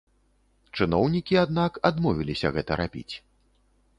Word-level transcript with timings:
Чыноўнікі, 0.77 1.37
аднак, 1.41 1.77
адмовіліся 1.91 2.47
гэта 2.55 2.79
рабіць. 2.83 3.15